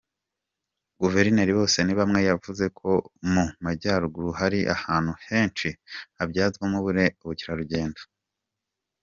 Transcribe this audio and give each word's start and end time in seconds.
Guverineri 1.01 1.51
Bosenibamwe 1.57 2.19
yavuze 2.29 2.65
ko 2.79 2.89
mu 3.33 3.45
Majyaruguru 3.63 4.29
hari 4.39 4.59
ahantu 4.75 5.11
henshi 5.27 5.67
habyazwamo 6.17 6.77
ubukerarugendo. 7.23 8.01